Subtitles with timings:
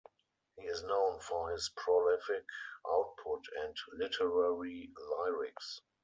[0.55, 2.43] He is known for his prolific
[2.91, 5.79] output and literary lyrics.